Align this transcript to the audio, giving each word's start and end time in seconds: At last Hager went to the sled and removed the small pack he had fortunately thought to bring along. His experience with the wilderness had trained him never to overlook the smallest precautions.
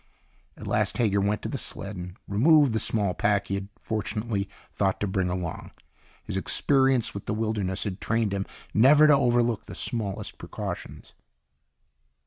At 0.57 0.65
last 0.65 0.97
Hager 0.97 1.21
went 1.21 1.43
to 1.43 1.47
the 1.47 1.59
sled 1.59 1.95
and 1.95 2.17
removed 2.27 2.73
the 2.73 2.79
small 2.79 3.13
pack 3.13 3.49
he 3.49 3.53
had 3.53 3.67
fortunately 3.79 4.49
thought 4.71 4.99
to 5.01 5.07
bring 5.07 5.29
along. 5.29 5.69
His 6.23 6.37
experience 6.37 7.13
with 7.13 7.27
the 7.27 7.35
wilderness 7.35 7.83
had 7.83 8.01
trained 8.01 8.33
him 8.33 8.47
never 8.73 9.05
to 9.05 9.13
overlook 9.13 9.65
the 9.65 9.75
smallest 9.75 10.39
precautions. 10.39 11.13